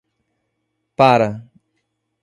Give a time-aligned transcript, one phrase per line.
[0.95, 1.29] Para